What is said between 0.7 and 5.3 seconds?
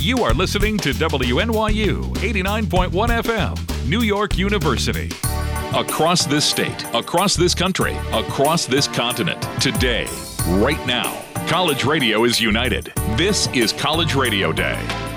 to WNYU 89.1 FM, New York University.